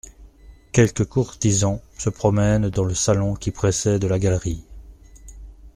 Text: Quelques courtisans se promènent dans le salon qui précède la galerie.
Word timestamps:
Quelques 0.71 1.05
courtisans 1.07 1.79
se 1.99 2.09
promènent 2.09 2.69
dans 2.71 2.85
le 2.85 2.95
salon 2.95 3.35
qui 3.35 3.51
précède 3.51 4.03
la 4.05 4.17
galerie. 4.17 4.63